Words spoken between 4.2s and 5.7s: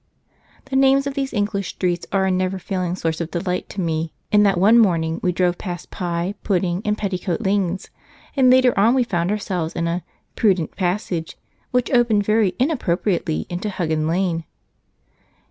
In that one morning we drove